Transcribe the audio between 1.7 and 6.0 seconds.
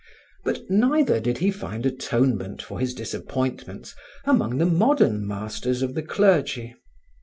atonement for his disappointments among the modern masters of